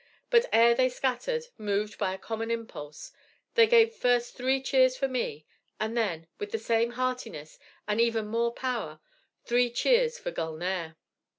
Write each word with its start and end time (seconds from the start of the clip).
But 0.31 0.47
ere 0.51 0.73
they 0.73 0.89
scattered, 0.89 1.43
moved 1.59 1.99
by 1.99 2.11
a 2.11 2.17
common 2.17 2.49
impulse, 2.49 3.11
they 3.53 3.67
gave 3.67 3.93
first 3.93 4.33
three 4.35 4.59
cheers 4.59 4.97
for 4.97 5.07
me, 5.07 5.45
and 5.79 5.95
then, 5.95 6.25
with 6.39 6.51
the 6.51 6.57
same 6.57 6.93
heartiness 6.93 7.59
and 7.87 8.01
even 8.01 8.25
more 8.25 8.51
power, 8.51 8.99
three 9.45 9.69
cheers 9.69 10.17
for 10.17 10.31
Gulnare. 10.31 10.97